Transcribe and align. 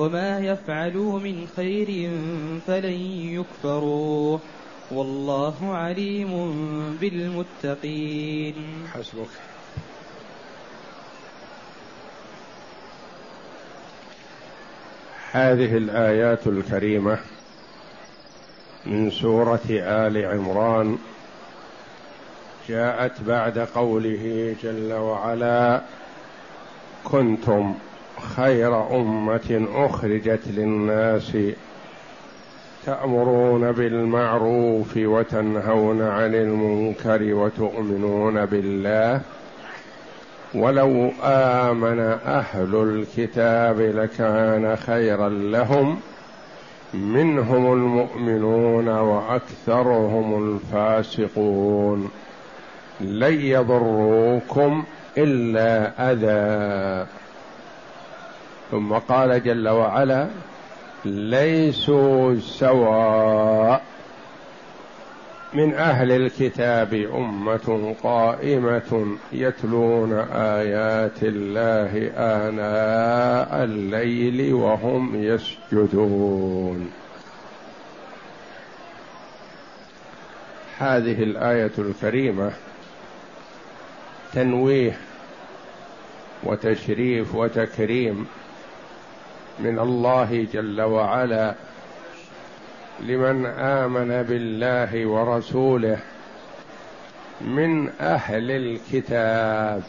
وما 0.00 0.38
يفعلوا 0.38 1.18
من 1.18 1.48
خير 1.56 2.10
فلن 2.66 3.00
يكفروه 3.36 4.40
والله 4.90 5.56
عليم 5.74 6.32
بالمتقين. 7.00 8.54
حسبك. 8.94 9.28
هذه 15.32 15.76
الآيات 15.76 16.46
الكريمة 16.46 17.18
من 18.86 19.10
سورة 19.10 19.68
آل 19.70 20.26
عمران. 20.26 20.98
جاءت 22.68 23.20
بعد 23.20 23.58
قوله 23.58 24.56
جل 24.62 24.92
وعلا 24.92 25.80
كنتم 27.04 27.74
خير 28.20 28.96
أمة 28.96 29.66
أخرجت 29.74 30.40
للناس 30.46 31.36
تأمرون 32.86 33.72
بالمعروف 33.72 34.96
وتنهون 34.96 36.02
عن 36.02 36.34
المنكر 36.34 37.34
وتؤمنون 37.34 38.46
بالله. 38.46 39.20
ولو 40.54 41.10
آمن 41.22 42.00
أهل 42.26 42.74
الكتاب 42.74 43.80
لكان 43.80 44.76
خيرا 44.76 45.28
لهم. 45.28 46.00
منهم 46.94 47.72
المؤمنون 47.72 48.88
وأكثرهم 48.88 50.54
الفاسقون. 50.54 52.10
لن 53.00 53.40
يضروكم 53.40 54.84
إلا 55.18 55.92
أذى. 56.12 57.19
ثم 58.70 58.92
قال 58.92 59.42
جل 59.44 59.68
وعلا 59.68 60.26
ليسوا 61.04 62.36
سواء. 62.40 63.82
من 65.54 65.74
أهل 65.74 66.12
الكتاب 66.12 66.94
أمة 66.94 67.94
قائمة 68.02 69.16
يتلون 69.32 70.12
آيات 70.34 71.22
الله 71.22 72.12
آناء 72.16 73.64
الليل 73.64 74.54
وهم 74.54 75.22
يسجدون. 75.22 76.90
هذه 80.78 81.22
الآية 81.22 81.70
الكريمة 81.78 82.50
تنويه 84.32 84.98
وتشريف 86.42 87.34
وتكريم 87.34 88.26
من 89.64 89.78
الله 89.78 90.46
جل 90.52 90.80
وعلا 90.80 91.54
لمن 93.00 93.46
آمن 93.46 94.22
بالله 94.22 95.06
ورسوله 95.06 95.98
من 97.40 97.88
أهل 98.00 98.50
الكتاب 98.50 99.82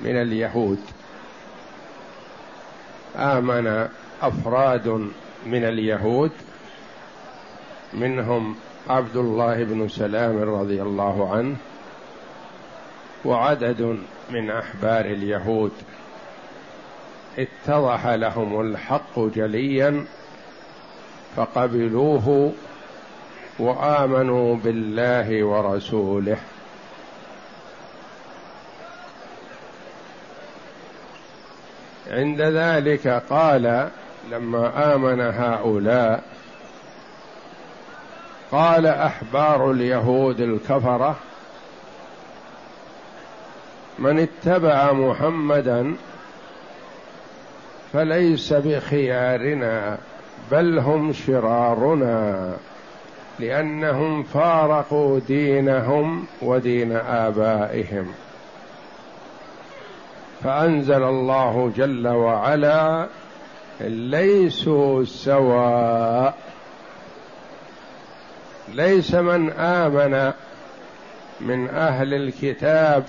من 0.00 0.22
اليهود. 0.22 0.78
آمن 3.16 3.88
أفراد 4.22 4.88
من 5.46 5.64
اليهود 5.64 6.30
منهم 7.94 8.56
عبد 8.88 9.16
الله 9.16 9.64
بن 9.64 9.88
سلام 9.88 10.38
رضي 10.38 10.82
الله 10.82 11.32
عنه 11.32 11.56
وعدد 13.24 13.98
من 14.30 14.50
أحبار 14.50 15.04
اليهود. 15.04 15.72
اتضح 17.38 18.06
لهم 18.06 18.60
الحق 18.60 19.18
جليا 19.18 20.04
فقبلوه 21.36 22.52
وآمنوا 23.58 24.56
بالله 24.56 25.44
ورسوله. 25.44 26.38
عند 32.10 32.40
ذلك 32.40 33.08
قال 33.30 33.88
لما 34.30 34.94
آمن 34.94 35.20
هؤلاء 35.20 36.22
قال 38.52 38.86
أحبار 38.86 39.70
اليهود 39.70 40.40
الكفرة 40.40 41.16
من 43.98 44.18
اتبع 44.18 44.92
محمدا 44.92 45.94
فليس 47.92 48.52
بخيارنا 48.52 49.98
بل 50.50 50.78
هم 50.78 51.12
شرارنا 51.12 52.52
لأنهم 53.38 54.22
فارقوا 54.22 55.20
دينهم 55.28 56.26
ودين 56.42 56.96
آبائهم. 56.96 58.12
فأنزل 60.44 61.02
الله 61.02 61.72
جل 61.76 62.08
وعلا 62.08 63.08
ليسوا 63.80 65.04
سواء 65.04 66.34
ليس 68.74 69.14
من 69.14 69.50
آمن 69.50 70.32
من 71.40 71.68
أهل 71.68 72.14
الكتاب 72.14 73.04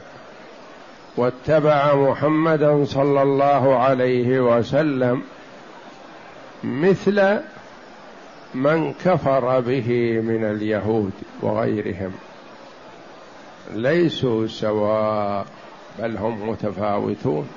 واتبع 1.19 1.96
محمدا 1.96 2.85
صلى 2.85 3.22
الله 3.22 3.75
عليه 3.75 4.40
وسلم 4.40 5.22
مثل 6.63 7.40
من 8.56 8.94
كفر 8.94 9.59
به 9.59 10.19
من 10.24 10.44
اليهود 10.44 11.12
وغيرهم. 11.41 12.12
ليسوا 13.74 14.47
سواء 14.47 15.46
بل 16.00 16.18
هم 16.18 16.50
متفاوتون. 16.50 17.47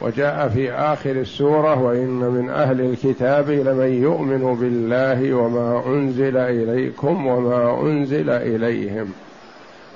وجاء 0.00 0.48
في 0.48 0.72
آخر 0.72 1.10
السورة 1.10 1.82
وإن 1.82 2.18
من 2.20 2.50
أهل 2.50 2.80
الكتاب 2.80 3.50
لمن 3.50 4.02
يؤمن 4.02 4.54
بالله 4.54 5.34
وما 5.34 5.86
أنزل 5.86 6.36
إليكم 6.36 7.26
وما 7.26 7.80
أنزل 7.82 8.30
إليهم. 8.30 9.12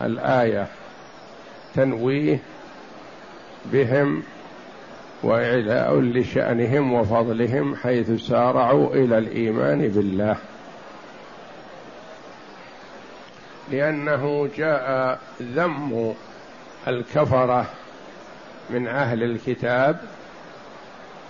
الآية 0.02 0.66
تنويه 1.74 2.38
بهم 3.72 4.22
وإعلاء 5.22 6.00
لشأنهم 6.00 6.92
وفضلهم 6.92 7.76
حيث 7.76 8.10
سارعوا 8.10 8.94
إلى 8.94 9.18
الإيمان 9.18 9.88
بالله. 9.88 10.36
لأنه 13.70 14.48
جاء 14.56 15.18
ذم 15.42 16.14
الكفرة 16.88 17.66
من 18.70 18.88
أهل 18.88 19.22
الكتاب 19.22 20.00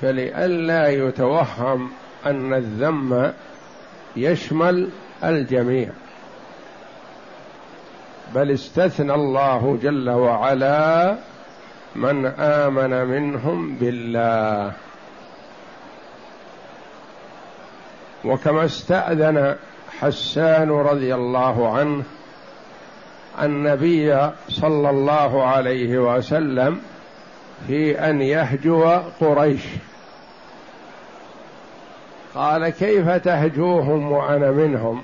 فلئلا 0.03 0.89
يتوهم 0.89 1.91
أن 2.27 2.55
الذم 2.55 3.33
يشمل 4.17 4.89
الجميع. 5.25 5.89
بل 8.35 8.51
استثنى 8.51 9.15
الله 9.15 9.79
جل 9.83 10.11
وعلا 10.11 11.17
من 11.97 12.27
آمن 12.27 13.07
منهم 13.07 13.77
بالله. 13.77 14.73
وكما 18.25 18.65
استأذن 18.65 19.57
حسان 20.01 20.71
رضي 20.71 21.15
الله 21.15 21.79
عنه 21.79 22.03
النبي 23.43 24.31
صلى 24.49 24.91
الله 24.91 25.45
عليه 25.45 25.99
وسلم 25.99 26.81
في 27.67 27.99
أن 28.11 28.23
يهجو 28.23 28.85
قريش. 29.21 29.63
قال 32.35 32.69
كيف 32.69 33.11
تهجوهم 33.11 34.13
وأنا 34.13 34.51
منهم؟ 34.51 35.03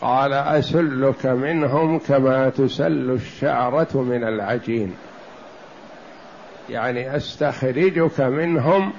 قال 0.00 0.32
أسلك 0.32 1.26
منهم 1.26 1.98
كما 1.98 2.48
تسل 2.48 3.10
الشعرة 3.10 3.88
من 3.94 4.24
العجين. 4.24 4.94
يعني 6.70 7.16
أستخرجك 7.16 8.20
منهم 8.20 8.92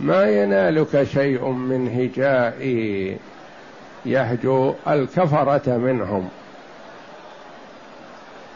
ما 0.00 0.22
ينالك 0.22 1.02
شيء 1.02 1.48
من 1.48 1.88
هجائي. 1.88 3.16
يهجو 4.06 4.74
الكفرة 4.88 5.76
منهم. 5.76 6.28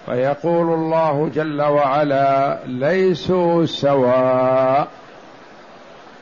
فيقول 0.09 0.75
الله 0.75 1.31
جل 1.35 1.63
وعلا 1.63 2.59
ليسوا 2.67 3.67
سواء 3.67 4.89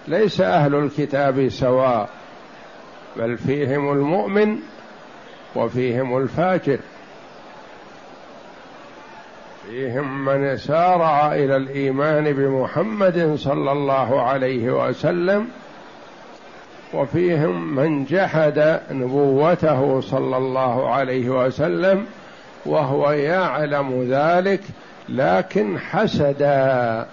ليس 0.08 0.40
أهل 0.40 0.74
الكتاب 0.74 1.48
سواء 1.48 2.08
بل 3.16 3.38
فيهم 3.38 3.92
المؤمن 3.92 4.58
وفيهم 5.56 6.16
الفاجر. 6.16 6.78
فيهم 9.66 10.24
من 10.24 10.56
سارع 10.56 11.34
إلى 11.34 11.56
الإيمان 11.56 12.32
بمحمد 12.32 13.34
صلى 13.38 13.72
الله 13.72 14.22
عليه 14.22 14.88
وسلم 14.88 15.48
وفيهم 16.94 17.74
من 17.74 18.04
جحد 18.04 18.80
نبوته 18.90 20.00
صلى 20.00 20.36
الله 20.36 20.90
عليه 20.90 21.28
وسلم 21.28 22.06
وهو 22.66 23.10
يعلم 23.10 24.08
ذلك 24.10 24.60
لكن 25.08 25.78
حسدا. 25.78 27.06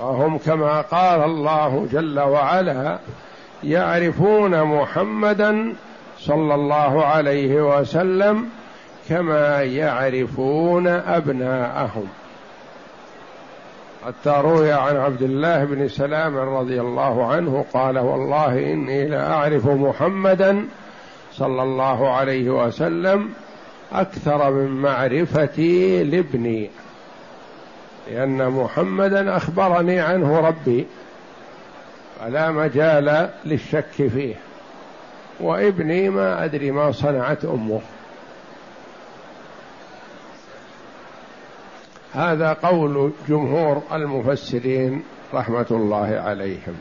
وهم 0.00 0.38
كما 0.38 0.80
قال 0.80 1.24
الله 1.24 1.88
جل 1.92 2.20
وعلا 2.20 2.98
يعرفون 3.64 4.62
محمدا 4.62 5.74
صلى 6.18 6.54
الله 6.54 7.04
عليه 7.04 7.78
وسلم 7.78 8.48
كما 9.08 9.62
يعرفون 9.62 10.86
أبناءهم. 10.86 12.08
حتى 14.06 14.40
روي 14.40 14.72
عن 14.72 14.96
عبد 14.96 15.22
الله 15.22 15.64
بن 15.64 15.88
سلام 15.88 16.36
رضي 16.36 16.80
الله 16.80 17.32
عنه 17.32 17.64
قال 17.74 17.98
والله 17.98 18.72
إني 18.72 19.08
لأعرف 19.08 19.66
محمدا 19.66 20.64
صلى 21.36 21.62
الله 21.62 22.10
عليه 22.10 22.50
وسلم 22.50 23.30
أكثر 23.92 24.50
من 24.50 24.66
معرفتي 24.66 26.04
لابني 26.04 26.70
لأن 28.10 28.50
محمدا 28.50 29.36
أخبرني 29.36 30.00
عنه 30.00 30.40
ربي 30.40 30.86
فلا 32.20 32.50
مجال 32.50 33.30
للشك 33.44 33.90
فيه 33.92 34.34
وابني 35.40 36.10
ما 36.10 36.44
أدري 36.44 36.70
ما 36.70 36.92
صنعت 36.92 37.44
أمه. 37.44 37.80
هذا 42.12 42.52
قول 42.52 43.12
جمهور 43.28 43.82
المفسرين 43.92 45.02
رحمة 45.34 45.66
الله 45.70 46.22
عليهم. 46.24 46.74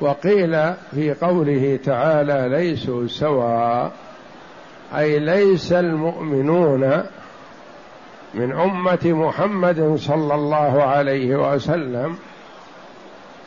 وقيل 0.00 0.74
في 0.94 1.14
قوله 1.20 1.78
تعالى 1.84 2.48
ليسوا 2.48 3.06
سواء 3.06 3.92
أي 4.96 5.18
ليس 5.18 5.72
المؤمنون 5.72 7.02
من 8.34 8.52
أمة 8.52 8.98
محمد 9.04 9.94
صلى 9.96 10.34
الله 10.34 10.82
عليه 10.82 11.54
وسلم 11.54 12.16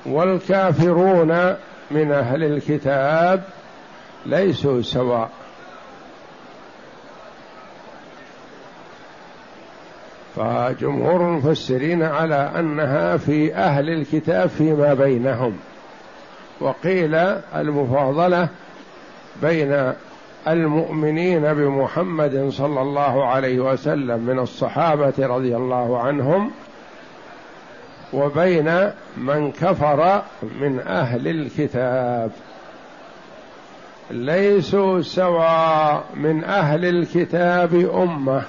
والكافرون 0.05 1.55
من 1.91 2.11
أهل 2.11 2.43
الكتاب 2.43 3.43
ليسوا 4.25 4.81
سواء 4.81 5.29
فجمهور 10.35 11.21
المفسرين 11.21 12.03
على 12.03 12.51
أنها 12.59 13.17
في 13.17 13.55
أهل 13.55 13.89
الكتاب 13.89 14.49
فيما 14.49 14.93
بينهم. 14.93 15.57
وقيل 16.63 17.15
المفاضلة 17.55 18.49
بين 19.41 19.93
المؤمنين 20.47 21.53
بمحمد 21.53 22.49
صلى 22.49 22.81
الله 22.81 23.27
عليه 23.27 23.59
وسلم 23.59 24.19
من 24.19 24.39
الصحابة 24.39 25.13
رضي 25.19 25.55
الله 25.55 25.99
عنهم 25.99 26.51
وبين 28.13 28.91
من 29.17 29.51
كفر 29.51 30.21
من 30.41 30.79
أهل 30.79 31.27
الكتاب. 31.27 32.31
ليسوا 34.11 35.01
سواء 35.01 36.03
من 36.13 36.43
أهل 36.43 36.85
الكتاب 36.85 37.73
أمة 37.75 38.43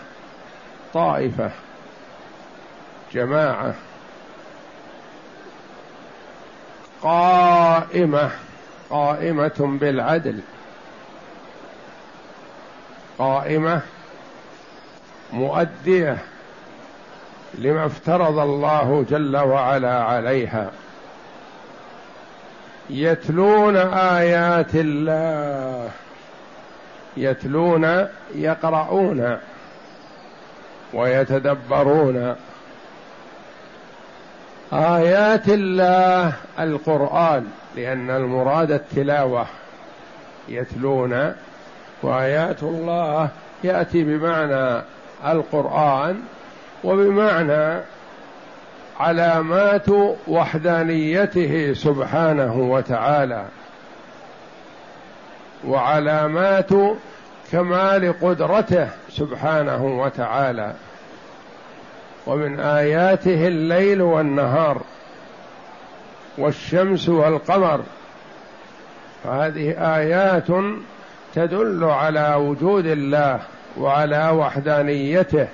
طائفة 0.94 1.50
جماعة. 3.12 3.74
قائمة 7.04 8.30
قائمة 8.90 9.78
بالعدل. 9.80 10.40
قائمة 13.18 13.80
مؤدية 15.32 16.18
لما 17.54 17.86
افترض 17.86 18.38
الله 18.38 19.04
جل 19.10 19.36
وعلا 19.36 20.02
عليها. 20.02 20.70
يتلون 22.90 23.76
آيات 23.76 24.74
الله 24.74 25.90
يتلون 27.16 28.08
يقرؤون 28.34 29.38
ويتدبرون. 30.92 32.36
آيات 34.74 35.48
الله 35.48 36.32
القرآن 36.58 37.46
لأن 37.76 38.10
المراد 38.10 38.70
التلاوة 38.72 39.46
يتلون 40.48 41.34
وآيات 42.02 42.62
الله 42.62 43.28
يأتي 43.64 44.04
بمعنى 44.04 44.82
القرآن 45.26 46.20
وبمعنى 46.84 47.80
علامات 49.00 49.86
وحدانيته 50.28 51.72
سبحانه 51.72 52.56
وتعالى. 52.56 53.44
وعلامات 55.66 56.70
كمال 57.52 58.14
قدرته 58.20 58.88
سبحانه 59.10 59.84
وتعالى. 59.84 60.72
ومن 62.26 62.60
آياته 62.60 63.48
الليل 63.48 64.02
والنهار 64.02 64.82
والشمس 66.38 67.08
والقمر. 67.08 67.80
فهذه 69.24 69.96
آيات 69.96 70.46
تدل 71.34 71.84
على 71.84 72.34
وجود 72.34 72.86
الله 72.86 73.40
وعلى 73.76 74.30
وحدانيته 74.30 75.48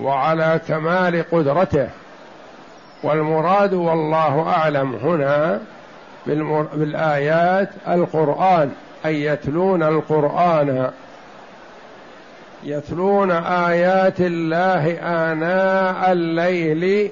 وعلى 0.00 0.60
كمال 0.68 1.24
قدرته. 1.30 1.88
والمراد 3.02 3.74
والله 3.74 4.48
أعلم 4.48 4.94
هنا 4.94 5.60
بالآيات 6.26 7.68
القرآن 7.88 8.72
اي 9.06 9.22
يتلون 9.22 9.82
القرآن 9.82 10.90
يتلون 12.64 13.30
آيات 13.30 14.20
الله 14.20 14.92
آناء 14.92 16.12
الليل 16.12 17.10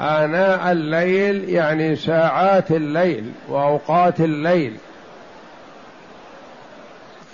آناء 0.00 0.72
الليل 0.72 1.48
يعني 1.48 1.96
ساعات 1.96 2.70
الليل 2.70 3.32
وأوقات 3.48 4.20
الليل. 4.20 4.76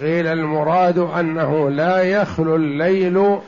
قيل 0.00 0.26
المراد 0.26 0.98
أنه 0.98 1.70
لا 1.70 2.02
يخلو 2.02 2.56
الليل 2.56 3.38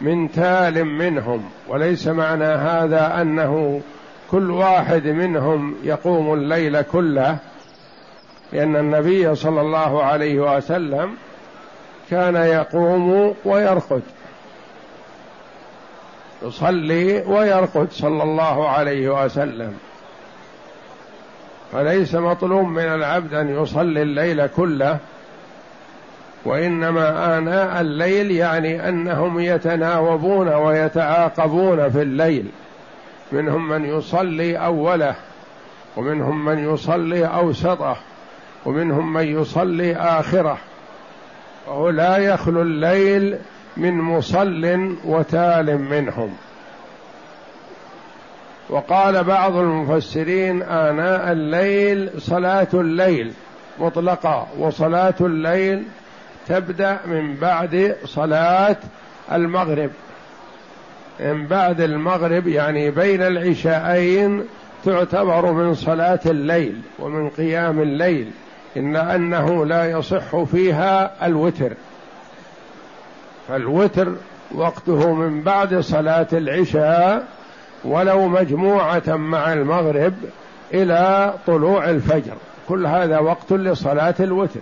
من 0.00 0.32
تال 0.32 0.84
منهم 0.84 1.50
وليس 1.68 2.06
معنى 2.08 2.44
هذا 2.44 3.20
أنه 3.20 3.80
كل 4.30 4.50
واحد 4.50 5.06
منهم 5.06 5.74
يقوم 5.84 6.34
الليل 6.34 6.82
كله 6.82 7.36
لأن 8.52 8.76
النبي 8.76 9.34
صلى 9.34 9.60
الله 9.60 10.02
عليه 10.02 10.56
وسلم 10.56 11.14
كان 12.10 12.36
يقوم 12.36 13.34
ويرقد. 13.44 14.02
يصلي 16.42 17.22
ويرقد 17.22 17.88
صلى 17.92 18.22
الله 18.22 18.68
عليه 18.68 19.24
وسلم. 19.24 19.78
فليس 21.72 22.14
مطلوب 22.14 22.66
من 22.66 22.82
العبد 22.84 23.34
أن 23.34 23.62
يصلي 23.62 24.02
الليل 24.02 24.46
كله 24.46 24.98
وإنما 26.44 27.38
آناء 27.38 27.80
الليل 27.80 28.30
يعني 28.30 28.88
أنهم 28.88 29.40
يتناوبون 29.40 30.48
ويتعاقبون 30.48 31.90
في 31.90 32.02
الليل. 32.02 32.46
منهم 33.32 33.68
من 33.68 33.84
يصلي 33.84 34.56
أوله 34.56 35.14
ومنهم 35.96 36.44
من 36.44 36.74
يصلي 36.74 37.26
أوسطه 37.26 37.96
ومنهم 38.66 39.12
من 39.12 39.40
يصلي 39.40 39.96
آخره. 39.96 40.58
وهو 41.66 41.90
لا 41.90 42.16
يخلو 42.16 42.62
الليل 42.62 43.38
من 43.76 43.94
مصل 43.94 44.94
وتال 45.04 45.78
منهم. 45.78 46.36
وقال 48.68 49.24
بعض 49.24 49.56
المفسرين 49.56 50.62
آناء 50.62 51.32
الليل 51.32 52.10
صلاة 52.18 52.68
الليل 52.74 53.32
مطلقة 53.78 54.46
وصلاة 54.58 55.14
الليل 55.20 55.84
تبدأ 56.48 56.98
من 57.06 57.36
بعد 57.36 57.96
صلاة 58.04 58.76
المغرب. 59.32 59.90
من 61.20 61.46
بعد 61.46 61.80
المغرب 61.80 62.48
يعني 62.48 62.90
بين 62.90 63.22
العشاءين 63.22 64.44
تعتبر 64.84 65.52
من 65.52 65.74
صلاة 65.74 66.20
الليل 66.26 66.80
ومن 66.98 67.30
قيام 67.30 67.82
الليل. 67.82 68.30
إلا 68.76 69.14
أنه 69.14 69.66
لا 69.66 69.90
يصح 69.90 70.42
فيها 70.42 71.26
الوتر. 71.26 71.72
فالوتر 73.48 74.12
وقته 74.54 75.12
من 75.12 75.42
بعد 75.42 75.80
صلاة 75.80 76.26
العشاء 76.32 77.26
ولو 77.84 78.28
مجموعة 78.28 79.02
مع 79.16 79.52
المغرب 79.52 80.14
إلى 80.74 81.34
طلوع 81.46 81.90
الفجر. 81.90 82.34
كل 82.68 82.86
هذا 82.86 83.18
وقت 83.18 83.52
لصلاة 83.52 84.14
الوتر. 84.20 84.60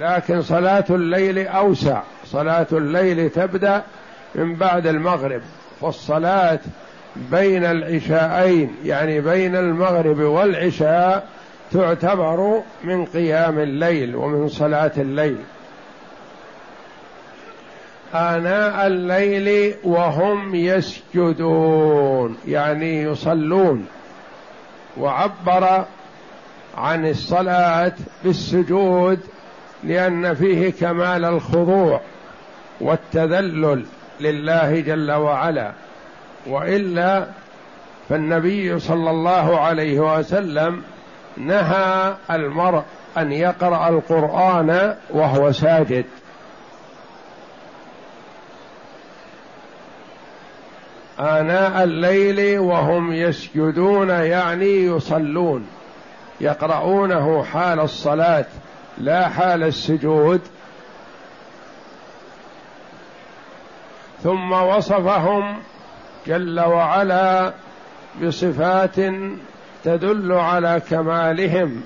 لكن 0.00 0.42
صلاة 0.42 0.84
الليل 0.90 1.48
أوسع. 1.48 2.00
صلاة 2.26 2.66
الليل 2.72 3.30
تبدأ 3.30 3.82
من 4.34 4.54
بعد 4.54 4.86
المغرب. 4.86 5.42
فالصلاة 5.80 6.58
بين 7.16 7.64
العشاءين 7.64 8.74
يعني 8.84 9.20
بين 9.20 9.56
المغرب 9.56 10.18
والعشاء 10.18 11.28
تعتبر 11.72 12.62
من 12.84 13.04
قيام 13.04 13.58
الليل 13.58 14.16
ومن 14.16 14.48
صلاة 14.48 14.92
الليل. 14.96 15.36
آناء 18.14 18.86
الليل 18.86 19.74
وهم 19.84 20.54
يسجدون 20.54 22.36
يعني 22.48 23.02
يصلون. 23.02 23.86
وعبر 24.98 25.84
عن 26.76 27.08
الصلاة 27.08 27.92
بالسجود 28.24 29.20
لأن 29.84 30.34
فيه 30.34 30.72
كمال 30.72 31.24
الخضوع 31.24 32.00
والتذلل 32.80 33.84
لله 34.20 34.80
جل 34.80 35.12
وعلا. 35.12 35.72
وإلا 36.46 37.26
فالنبي 38.08 38.78
صلى 38.78 39.10
الله 39.10 39.60
عليه 39.60 40.18
وسلم 40.18 40.82
نهى 41.36 42.14
المرء 42.30 42.82
أن 43.18 43.32
يقرأ 43.32 43.88
القرآن 43.88 44.96
وهو 45.10 45.52
ساجد. 45.52 46.04
آناء 51.20 51.84
الليل 51.84 52.58
وهم 52.58 53.12
يسجدون 53.12 54.08
يعني 54.08 54.84
يصلون 54.84 55.66
يقرؤونه 56.40 57.44
حال 57.44 57.80
الصلاة 57.80 58.46
لا 58.98 59.28
حال 59.28 59.62
السجود. 59.62 60.40
ثم 64.22 64.52
وصفهم 64.52 65.56
جل 66.26 66.60
وعلا 66.60 67.52
بصفات 68.22 68.98
تدل 69.84 70.32
على 70.32 70.82
كمالهم 70.90 71.82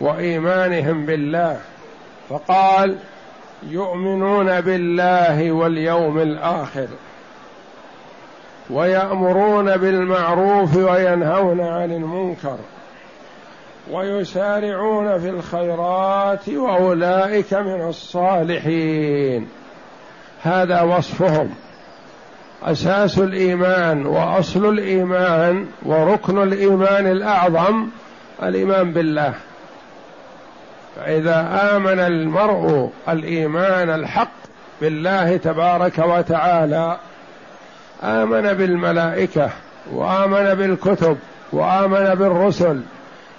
وإيمانهم 0.00 1.06
بالله. 1.06 1.60
فقال 2.28 2.96
يؤمنون 3.68 4.60
بالله 4.60 5.52
واليوم 5.52 6.18
الآخر 6.18 6.88
ويأمرون 8.70 9.76
بالمعروف 9.76 10.76
وينهون 10.76 11.60
عن 11.60 11.92
المنكر 11.92 12.58
ويسارعون 13.90 15.18
في 15.18 15.28
الخيرات 15.28 16.48
وأولئك 16.48 17.54
من 17.54 17.88
الصالحين. 17.88 19.48
هذا 20.42 20.82
وصفهم. 20.82 21.54
أساس 22.64 23.18
الإيمان 23.18 24.06
وأصل 24.06 24.68
الإيمان 24.68 25.66
وركن 25.82 26.42
الإيمان 26.42 27.06
الأعظم 27.06 27.86
الإيمان 28.42 28.92
بالله. 28.92 29.34
فإذا 30.96 31.70
آمن 31.76 31.98
المرء 31.98 32.90
الإيمان 33.08 33.90
الحق 33.90 34.32
بالله 34.80 35.36
تبارك 35.36 35.98
وتعالى 35.98 36.98
آمن 38.02 38.52
بالملائكة 38.52 39.50
وآمن 39.92 40.54
بالكتب 40.54 41.18
وآمن 41.52 42.14
بالرسل 42.14 42.80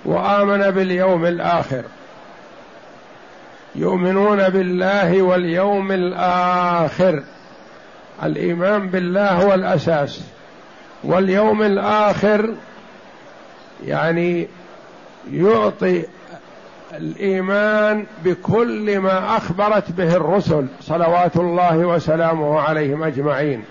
وآمن 0.06 0.72
باليوم 0.72 1.25
الآخر. 1.25 1.84
يؤمنون 3.75 4.50
بالله 4.50 5.22
واليوم 5.22 5.92
الآخر. 5.92 7.24
الإيمان 8.24 8.88
بالله 8.88 9.32
هو 9.32 9.53
الأساس 9.53 10.22
واليوم 11.03 11.63
الآخر 11.63 12.53
يعني 13.86 14.48
يعطي 15.32 16.05
الإيمان 16.98 18.05
بكل 18.25 19.00
ما 19.00 19.38
أخبرت 19.38 19.91
به 19.91 20.15
الرسل 20.15 20.65
صلوات 20.82 21.36
الله 21.38 21.77
وسلامه 21.77 22.60
عليهم 22.60 23.03
أجمعين. 23.03 23.63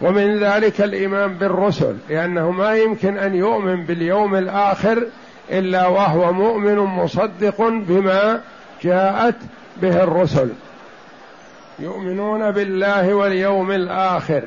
ومن 0.00 0.38
ذلك 0.38 0.80
الإيمان 0.80 1.34
بالرسل 1.34 1.96
لأنه 2.08 2.50
ما 2.50 2.74
يمكن 2.74 3.18
أن 3.18 3.34
يؤمن 3.34 3.84
باليوم 3.84 4.34
الآخر 4.34 5.06
إلا 5.50 5.86
وهو 5.86 6.32
مؤمن 6.32 6.76
مصدق 6.78 7.68
بما 7.68 8.40
جاءت 8.82 9.36
به 9.82 10.02
الرسل. 10.02 10.48
يؤمنون 11.78 12.50
بالله 12.50 13.14
واليوم 13.14 13.70
الآخر 13.70 14.42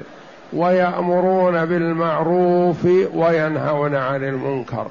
ويأمرون 0.53 1.65
بالمعروف 1.65 2.86
وينهون 3.13 3.96
عن 3.96 4.24
المنكر. 4.24 4.88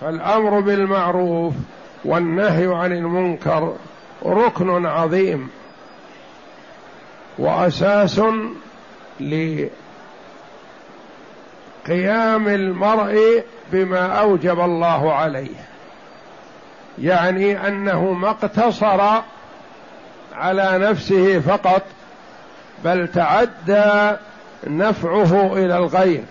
فالأمر 0.00 0.60
بالمعروف 0.60 1.54
والنهي 2.04 2.74
عن 2.74 2.92
المنكر 2.92 3.74
ركن 4.26 4.86
عظيم 4.86 5.50
وأساس 7.38 8.20
لقيام 9.20 9.68
المرء 12.48 13.44
بما 13.72 14.06
أوجب 14.06 14.60
الله 14.60 15.12
عليه 15.14 15.70
يعني 16.98 17.68
أنه 17.68 18.12
ما 18.12 18.30
اقتصر 18.30 19.20
على 20.40 20.78
نفسه 20.78 21.40
فقط 21.40 21.82
بل 22.84 23.08
تعدى 23.08 24.16
نفعه 24.66 25.52
إلى 25.56 25.76
الغير. 25.76 26.24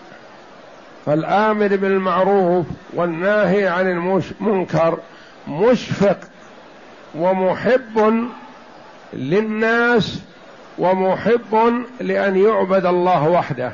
فالآمر 1.05 1.67
بالمعروف 1.67 2.65
والناهي 2.93 3.67
عن 3.67 3.91
المنكر 3.91 4.97
مشفق 5.47 6.17
ومحب 7.15 8.27
للناس 9.13 10.19
ومحب 10.77 11.83
لأن 11.99 12.37
يعبد 12.37 12.85
الله 12.85 13.29
وحده. 13.29 13.71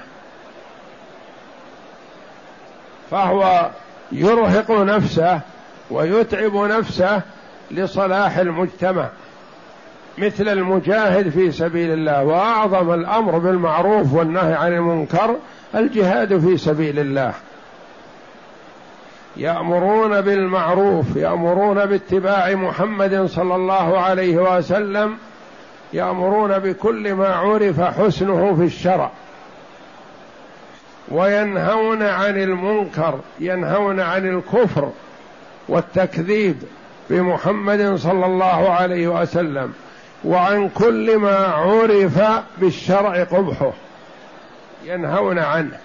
فهو 3.12 3.70
يرهق 4.12 4.72
نفسه 4.72 5.40
ويتعب 5.92 6.56
نفسه 6.56 7.22
لصلاح 7.72 8.38
المجتمع. 8.38 9.10
مثل 10.18 10.48
المجاهد 10.48 11.30
في 11.30 11.52
سبيل 11.52 11.94
الله 11.94 12.24
وأعظم 12.24 12.94
الأمر 12.94 13.38
بالمعروف 13.38 14.14
والنهي 14.14 14.54
عن 14.54 14.74
المنكر 14.74 15.36
الجهاد 15.76 16.40
في 16.40 16.58
سبيل 16.58 17.00
الله. 17.00 17.34
يأمرون 19.38 20.22
بالمعروف 20.22 21.16
يأمرون 21.16 21.86
باتباع 21.86 22.56
محمد 22.56 23.26
صلى 23.26 23.56
الله 23.56 24.00
عليه 24.00 24.58
وسلم 24.58 25.18
يأمرون 25.94 26.60
بكل 26.60 27.14
ما 27.14 27.28
عرف 27.28 27.82
حسنه 27.82 28.56
في 28.56 28.64
الشرع. 28.64 29.12
وينهون 31.12 32.04
عن 32.04 32.38
المنكر 32.42 33.20
ينهون 33.40 34.00
عن 34.00 34.28
الكفر 34.28 34.92
والتكذيب 35.70 36.56
بمحمد 37.10 37.96
صلى 37.96 38.26
الله 38.26 38.70
عليه 38.70 39.08
وسلم. 39.08 39.74
وعن 40.26 40.70
كل 40.70 41.18
ما 41.18 41.36
عرف 41.36 42.44
بالشرع 42.58 43.24
قبحه. 43.24 43.74
ينهون 44.86 45.40
عنه. 45.40 45.78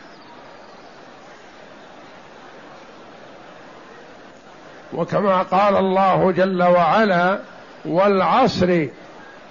وكما 4.93 5.43
قال 5.43 5.77
الله 5.77 6.33
جل 6.33 6.63
وعلا 6.63 7.39
والعصر 7.85 8.87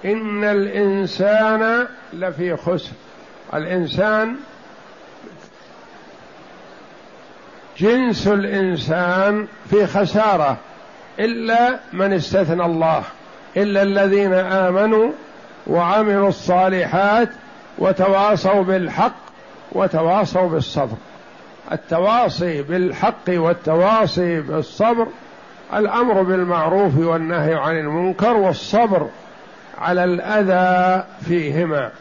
إن 0.05 0.43
الإنسان 0.43 1.87
لفي 2.13 2.57
خسر. 2.57 2.91
الإنسان 3.53 4.35
جنس 7.77 8.27
الإنسان 8.27 9.47
في 9.69 9.87
خسارة 9.87 10.57
إلا 11.19 11.79
من 11.93 12.13
استثنى 12.13 12.65
الله. 12.65 13.03
إلا 13.57 13.81
الذين 13.81 14.33
آمنوا 14.33 15.11
وعملوا 15.67 16.29
الصالحات 16.29 17.29
وتواصوا 17.77 18.63
بالحق 18.63 19.15
وتواصوا 19.71 20.49
بالصبر. 20.49 20.97
التواصي 21.71 22.61
بالحق 22.61 23.29
والتواصي 23.29 24.41
بالصبر 24.41 25.07
الأمر 25.73 26.21
بالمعروف 26.21 26.97
والنهي 26.97 27.53
عن 27.53 27.77
المنكر 27.77 28.33
والصبر 28.33 29.07
على 29.77 30.03
الأذى 30.03 31.03
فيهما. 31.25 31.91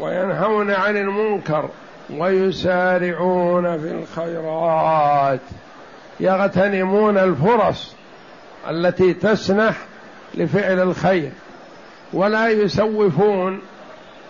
وينهون 0.00 0.70
عن 0.70 0.96
المنكر 0.96 1.68
ويسارعون 2.10 3.78
في 3.78 3.90
الخيرات. 3.90 5.40
يغتنمون 6.20 7.18
الفرص 7.18 7.94
التي 8.70 9.14
تسنح 9.14 9.76
لفعل 10.34 10.80
الخير 10.80 11.30
ولا 12.12 12.48
يسوفون 12.48 13.60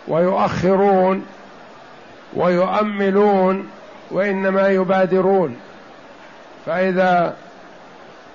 ويؤخرون 0.09 1.27
ويؤملون 2.37 3.69
وإنما 4.11 4.69
يبادرون. 4.69 5.57
فإذا 6.67 7.37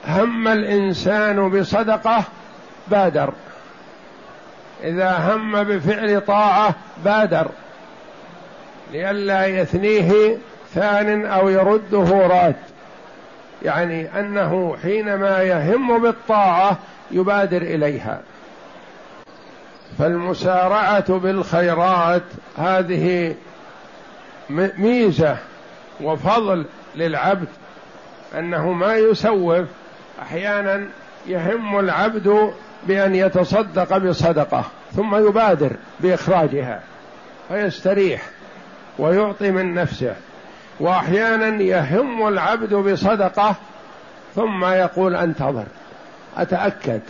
هم 0.08 0.48
الإنسان 0.48 1.50
بصدقة 1.50 2.24
بادر. 2.88 3.34
إذا 4.84 5.18
هم 5.18 5.64
بفعل 5.64 6.22
طاعة 6.22 6.76
بادر. 7.06 7.48
لئلا 8.94 9.46
يثنيه 9.46 10.38
ثان 10.74 11.26
أو 11.26 11.50
يرده 11.50 12.28
راد. 12.28 12.56
يعني 13.64 14.20
أنه 14.20 14.78
حينما 14.84 15.44
يهم 15.44 16.02
بالطاعة 16.02 16.78
يبادر 17.12 17.62
إليها. 17.62 18.22
فالمسارعة 19.98 21.18
بالخيرات 21.18 22.24
هذه 22.58 23.36
ميزة 24.78 25.38
وفضل 26.02 26.66
للعبد 26.96 27.48
أنه 28.38 28.72
ما 28.72 28.96
يسوف 28.96 29.66
أحيانا 30.22 30.88
يهم 31.28 31.80
العبد 31.80 32.54
بأن 32.88 33.16
يتصدق 33.16 33.98
بصدقة 33.98 34.64
ثم 34.96 35.16
يبادر 35.16 35.72
بإخراجها 36.00 36.82
فيستريح 37.50 38.22
ويعطي 39.00 39.52
من 39.52 39.74
نفسه. 39.74 40.16
وأحيانا 40.80 41.64
يهم 41.64 42.28
العبد 42.28 42.74
بصدقة 42.74 43.56
ثم 44.36 44.66
يقول 44.66 45.16
أنتظر 45.16 45.66
أتأكد. 46.38 47.02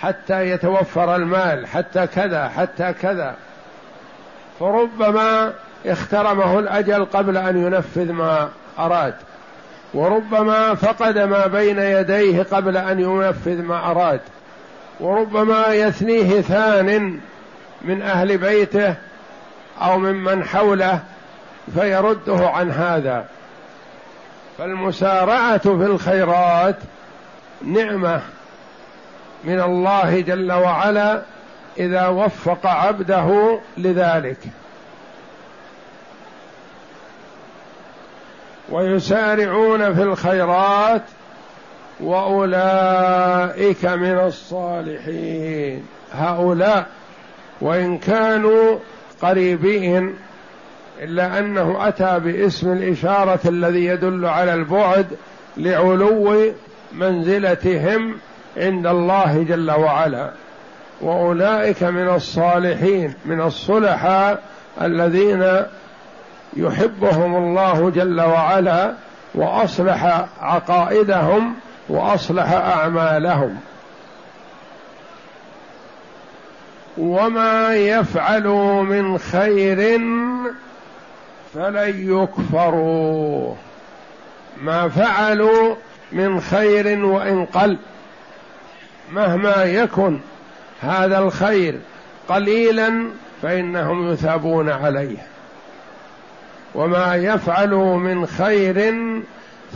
حتى 0.00 0.50
يتوفر 0.50 1.16
المال 1.16 1.66
حتى 1.66 2.06
كذا 2.06 2.48
حتى 2.48 2.92
كذا. 2.92 3.34
فربما 4.60 5.52
اخترمه 5.86 6.58
الأجل 6.58 7.04
قبل 7.04 7.36
أن 7.36 7.66
ينفذ 7.66 8.12
ما 8.12 8.48
أراد 8.78 9.14
وربما 9.94 10.74
فقد 10.74 11.18
ما 11.18 11.46
بين 11.46 11.78
يديه 11.78 12.42
قبل 12.42 12.76
أن 12.76 13.00
ينفذ 13.00 13.62
ما 13.62 13.90
أراد 13.90 14.20
وربما 15.00 15.66
يثنيه 15.66 16.40
ثان 16.40 17.20
من 17.82 18.02
أهل 18.02 18.38
بيته 18.38 18.94
أو 19.82 19.98
ممن 19.98 20.44
حوله 20.44 21.00
فيرده 21.74 22.48
عن 22.48 22.70
هذا. 22.70 23.26
فالمسارعة 24.58 25.58
في 25.58 25.68
الخيرات 25.68 26.76
نعمة 27.64 28.20
من 29.44 29.60
الله 29.60 30.20
جل 30.20 30.52
وعلا 30.52 31.22
إذا 31.78 32.06
وفق 32.06 32.66
عبده 32.66 33.58
لذلك. 33.78 34.38
ويسارعون 38.70 39.94
في 39.94 40.02
الخيرات 40.02 41.02
وأولئك 42.00 43.84
من 43.84 44.18
الصالحين. 44.18 45.86
هؤلاء 46.12 46.86
وإن 47.60 47.98
كانوا 47.98 48.78
قريبين 49.22 50.14
إلا 51.02 51.38
أنه 51.38 51.88
أتى 51.88 52.20
باسم 52.20 52.72
الإشارة 52.72 53.40
الذي 53.46 53.84
يدل 53.84 54.26
على 54.26 54.54
البعد 54.54 55.06
لعلو 55.56 56.52
منزلتهم 56.92 58.16
عند 58.56 58.86
الله 58.86 59.42
جل 59.48 59.70
وعلا. 59.70 60.30
وأولئك 61.00 61.82
من 61.82 62.08
الصالحين 62.08 63.14
من 63.24 63.40
الصلحاء 63.40 64.42
الذين 64.82 65.62
يحبهم 66.56 67.36
الله 67.36 67.90
جل 67.90 68.20
وعلا 68.20 68.92
وأصلح 69.34 70.26
عقائدهم 70.40 71.54
وأصلح 71.88 72.52
أعمالهم. 72.52 73.56
وما 76.98 77.74
يفعلوا 77.74 78.82
من 78.82 79.18
خير 79.18 80.00
فلن 81.58 82.22
يكفروا. 82.22 83.54
ما 84.62 84.88
فعلوا 84.88 85.74
من 86.12 86.40
خير 86.40 87.04
وإن 87.04 87.46
قل. 87.46 87.78
مهما 89.12 89.64
يكن 89.64 90.18
هذا 90.82 91.18
الخير 91.18 91.78
قليلا 92.28 93.10
فإنهم 93.42 94.12
يثابون 94.12 94.70
عليه. 94.70 95.26
وما 96.74 97.14
يفعلوا 97.14 97.96
من 97.96 98.26
خير 98.26 98.94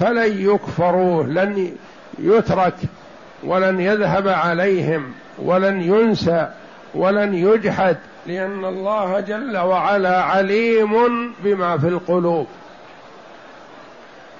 فلن 0.01 0.51
يكفروه 0.51 1.27
لن 1.27 1.77
يترك 2.18 2.75
ولن 3.45 3.81
يذهب 3.81 4.29
عليهم 4.29 5.12
ولن 5.38 5.83
ينسى 5.83 6.49
ولن 6.95 7.35
يجحد. 7.35 7.97
لأن 8.26 8.64
الله 8.64 9.20
جل 9.20 9.56
وعلا 9.56 10.22
عليم 10.22 10.94
بما 11.44 11.78
في 11.78 11.88
القلوب. 11.88 12.46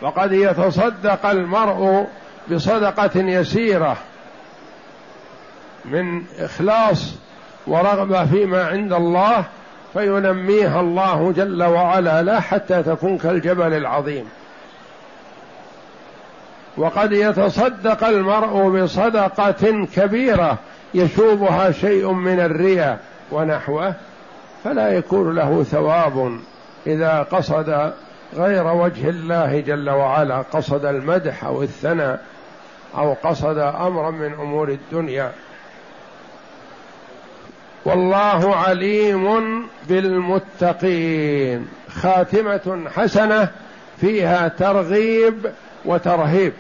وقد 0.03 0.33
يتصدق 0.33 1.27
المرء 1.27 2.07
بصدقة 2.51 3.11
يسيرة 3.21 3.97
من 5.85 6.23
إخلاص 6.39 7.15
ورغبة 7.67 8.25
فيما 8.25 8.65
عند 8.67 8.93
الله 8.93 9.45
فينميها 9.93 10.81
الله 10.81 11.33
جل 11.37 11.63
وعلا 11.63 12.23
لا 12.23 12.41
حتى 12.41 12.83
تكون 12.83 13.19
كالجبل 13.19 13.73
العظيم. 13.73 14.29
وقد 16.77 17.13
يتصدق 17.13 18.05
المرء 18.05 18.83
بصدقة 18.83 19.87
كبيرة 19.95 20.59
يشوبها 20.95 21.73
شيء 21.73 22.13
من 22.13 22.41
الرياء. 22.41 22.99
ونحوه 23.33 23.95
فلا 24.65 24.89
يكون 24.89 25.35
له 25.35 25.63
ثواب 25.63 26.39
إذا 26.87 27.23
قصد 27.23 27.93
غير 28.35 28.67
وجه 28.67 29.09
الله 29.09 29.61
جل 29.61 29.91
وعلا 29.91 30.39
قصد 30.39 30.85
المدح 30.85 31.45
أو 31.45 31.63
الثناء 31.63 32.21
أو 32.97 33.13
قصد 33.13 33.59
أمرا 33.59 34.11
من 34.11 34.33
أمور 34.33 34.69
الدنيا. 34.69 35.33
والله 37.85 38.57
عليم 38.57 39.67
بالمتقين. 39.89 41.69
خاتمة 41.91 42.85
حسنة 42.97 43.49
فيها 44.01 44.49
ترغيب 44.49 45.53
وترهيب. 45.85 46.53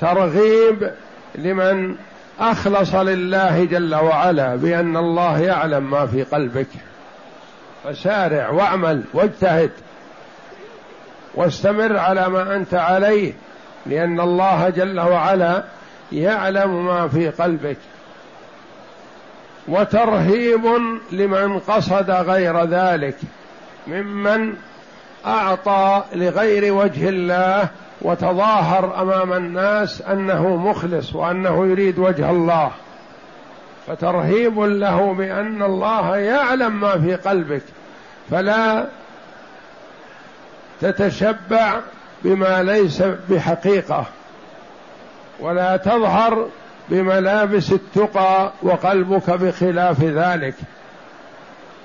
ترغيب 0.00 0.90
لمن 1.34 1.96
أخلص 2.40 2.94
لله 2.94 3.64
جل 3.64 3.94
وعلا 3.94 4.56
بأن 4.56 4.96
الله 4.96 5.38
يعلم 5.40 5.90
ما 5.90 6.06
في 6.06 6.22
قلبك. 6.22 6.68
فسارع 7.84 8.50
واعمل 8.50 9.02
واجتهد. 9.14 9.70
واستمر 11.34 11.96
على 11.96 12.28
ما 12.28 12.56
أنت 12.56 12.74
عليه 12.74 13.32
لأن 13.86 14.20
الله 14.20 14.68
جل 14.68 15.00
وعلا 15.00 15.64
يعلم 16.12 16.86
ما 16.86 17.08
في 17.08 17.28
قلبك. 17.28 17.76
وترهيب 19.68 20.64
لمن 21.12 21.58
قصد 21.58 22.10
غير 22.10 22.64
ذلك 22.64 23.16
ممن 23.86 24.54
أعطى 25.26 26.04
لغير 26.12 26.74
وجه 26.74 27.08
الله 27.08 27.68
وتظاهر 28.02 29.02
أمام 29.02 29.32
الناس 29.32 30.02
أنه 30.02 30.56
مخلص 30.56 31.14
وأنه 31.14 31.66
يريد 31.66 31.98
وجه 31.98 32.30
الله. 32.30 32.70
فترهيب 33.86 34.60
له 34.60 35.14
بأن 35.14 35.62
الله 35.62 36.16
يعلم 36.16 36.80
ما 36.80 36.98
في 36.98 37.14
قلبك. 37.14 37.62
فلا 38.30 38.86
تتشبع 40.80 41.80
بما 42.24 42.62
ليس 42.62 43.02
بحقيقة. 43.02 44.04
ولا 45.40 45.76
تظهر 45.76 46.48
بملابس 46.88 47.72
التقى 47.72 48.52
وقلبك 48.62 49.30
بخلاف 49.30 50.02
ذلك. 50.02 50.54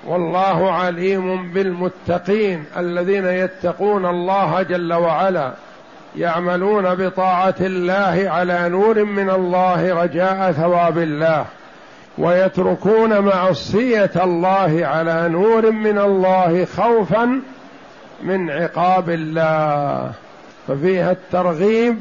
والله 0.06 0.72
عليم 0.72 1.54
بالمتقين 1.54 2.66
الذين 2.78 3.26
يتقون 3.26 4.06
الله 4.06 4.62
جل 4.62 4.94
وعلا. 4.94 5.54
يعملون 6.16 6.96
بطاعة 6.96 7.56
الله 7.62 8.30
على 8.30 8.70
نور 8.70 9.04
من 9.04 9.30
الله 9.30 10.04
رجاء 10.04 10.52
ثواب 10.52 10.98
الله 10.98 11.46
ويتركون 12.18 13.20
معصية 13.20 14.12
الله 14.16 14.80
على 14.86 15.30
نور 15.30 15.72
من 15.72 15.98
الله 15.98 16.66
خوفا 16.66 17.42
من 18.24 18.50
عقاب 18.50 19.10
الله. 19.10 20.12
ففيها 20.68 21.12
الترغيب 21.12 21.98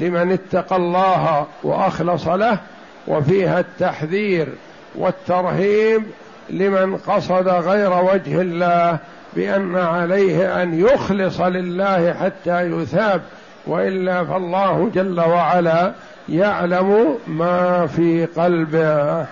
لمن 0.00 0.32
اتقى 0.32 0.76
الله 0.76 1.46
وأخلص 1.62 2.28
له 2.28 2.58
وفيها 3.06 3.60
التحذير 3.60 4.48
والترهيب 4.94 6.02
لمن 6.50 6.96
قصد 6.96 7.48
غير 7.48 7.90
وجه 8.04 8.40
الله 8.40 8.98
بأن 9.36 9.76
عليه 9.76 10.62
أن 10.62 10.80
يخلص 10.80 11.40
لله 11.40 12.12
حتى 12.12 12.60
يثاب 12.60 13.22
وإلا 13.66 14.24
فالله 14.24 14.90
جل 14.94 15.20
وعلا 15.20 15.94
يعلم 16.28 17.18
ما 17.26 17.86
في 17.86 18.26
قلبه. 18.26 19.26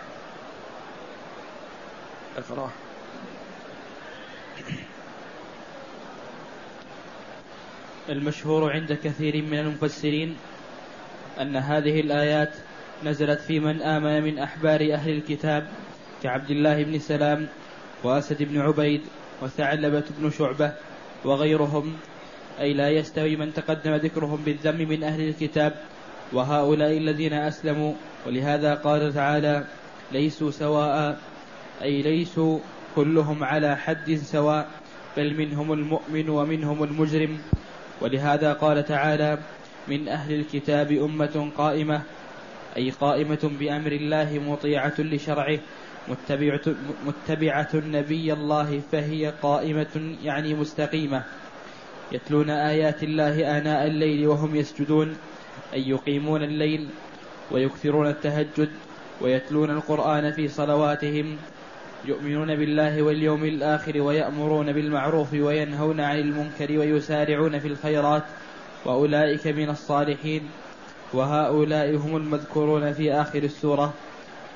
اقرأ. 2.38 2.70
المشهور 8.08 8.72
عند 8.72 8.92
كثير 9.04 9.42
من 9.42 9.58
المفسرين 9.58 10.36
أن 11.40 11.56
هذه 11.56 12.00
الآيات 12.00 12.54
نزلت 13.04 13.40
في 13.40 13.60
من 13.60 13.82
آمن 13.82 14.22
من 14.22 14.38
أحبار 14.38 14.80
أهل 14.80 15.10
الكتاب 15.10 15.68
كعبد 16.22 16.50
الله 16.50 16.82
بن 16.82 16.98
سلام 16.98 17.48
وأسد 18.04 18.42
بن 18.42 18.60
عبيد 18.60 19.00
وثعلبة 19.42 20.04
بن 20.18 20.30
شعبة 20.30 20.72
وغيرهم 21.24 21.96
أي 22.60 22.74
لا 22.74 22.90
يستوي 22.90 23.36
من 23.36 23.54
تقدم 23.54 23.94
ذكرهم 23.94 24.42
بالذم 24.44 24.88
من 24.88 25.04
أهل 25.04 25.28
الكتاب 25.28 25.74
وهؤلاء 26.32 26.98
الذين 26.98 27.32
أسلموا 27.32 27.92
ولهذا 28.26 28.74
قال 28.74 29.14
تعالى 29.14 29.64
ليسوا 30.12 30.50
سواء 30.50 31.18
أي 31.82 32.02
ليسوا 32.02 32.58
كلهم 32.96 33.44
على 33.44 33.76
حد 33.76 34.14
سواء 34.14 34.68
بل 35.16 35.34
منهم 35.34 35.72
المؤمن 35.72 36.28
ومنهم 36.28 36.84
المجرم. 36.84 37.38
ولهذا 38.00 38.52
قال 38.52 38.84
تعالى 38.84 39.38
من 39.88 40.08
أهل 40.08 40.34
الكتاب 40.34 40.92
أمة 40.92 41.50
قائمة 41.56 42.02
أي 42.76 42.90
قائمة 42.90 43.50
بأمر 43.60 43.92
الله 43.92 44.38
مطيعة 44.46 44.94
لشرعه. 44.98 45.58
متبعة, 46.10 46.60
متبعة 47.06 47.68
نبي 47.74 48.32
الله 48.32 48.80
فهي 48.92 49.32
قائمة 49.42 50.16
يعني 50.22 50.54
مستقيمة. 50.54 51.24
يتلون 52.12 52.50
آيات 52.50 53.02
الله 53.02 53.58
آناء 53.58 53.86
الليل 53.86 54.26
وهم 54.26 54.56
يسجدون 54.56 55.16
أي 55.72 55.88
يقيمون 55.88 56.42
الليل 56.42 56.88
ويكثرون 57.50 58.06
التهجد 58.06 58.68
ويتلون 59.20 59.70
القرآن 59.70 60.32
في 60.32 60.48
صلواتهم 60.48 61.36
يؤمنون 62.04 62.56
بالله 62.56 63.02
واليوم 63.02 63.44
الآخر 63.44 64.00
ويأمرون 64.00 64.72
بالمعروف 64.72 65.32
وينهون 65.32 66.00
عن 66.00 66.18
المنكر 66.18 66.78
ويسارعون 66.78 67.58
في 67.58 67.68
الخيرات 67.68 68.24
وأولئك 68.84 69.46
من 69.46 69.70
الصالحين 69.70 70.42
وهؤلاء 71.12 71.96
هم 71.96 72.16
المذكورون 72.16 72.92
في 72.92 73.12
آخر 73.12 73.42
السورة. 73.42 73.94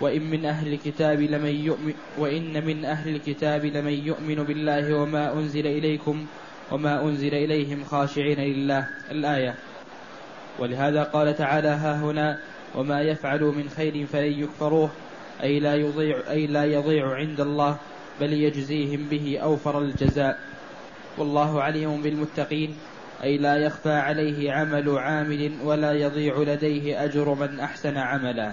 وإن 0.01 0.31
من 0.31 0.45
أهل 0.45 0.73
الكتاب 0.73 1.21
لمن 1.21 1.55
يؤمن 1.55 1.95
وإن 2.19 2.65
من 2.67 2.85
أهل 2.85 3.15
الكتاب 3.15 3.65
لمن 3.65 3.93
يؤمن 3.93 4.35
بالله 4.35 4.95
وما 4.95 5.33
أنزل 5.33 5.67
إليكم 5.67 6.27
وما 6.73 7.03
أنزل 7.03 7.35
إليهم 7.35 7.85
خاشعين 7.85 8.41
لله. 8.41 8.89
الآية. 9.11 9.55
ولهذا 10.59 11.03
قال 11.03 11.37
تعالى 11.37 11.69
ها 11.69 12.01
هنا 12.01 12.39
وما 12.75 13.01
يفعلوا 13.01 13.53
من 13.53 13.69
خير 13.69 14.07
فلن 14.07 14.33
يكفروه 14.43 14.91
أي 15.43 15.61
لا 15.61 15.75
يضيع 15.75 16.17
أي 16.31 16.47
لا 16.47 16.65
يضيع 16.65 17.15
عند 17.15 17.41
الله 17.41 17.77
بل 18.21 18.33
يجزيهم 18.33 19.09
به 19.11 19.39
أوفر 19.43 19.79
الجزاء. 19.79 20.39
والله 21.19 21.63
عليم 21.63 22.03
بالمتقين 22.03 22.75
أي 23.23 23.39
لا 23.39 23.57
يخفى 23.57 23.93
عليه 23.93 24.53
عمل 24.53 24.99
عامل 24.99 25.53
ولا 25.65 25.93
يضيع 25.93 26.39
لديه 26.39 27.05
أجر 27.05 27.35
من 27.35 27.61
أحسن 27.61 27.97
عملا. 27.97 28.53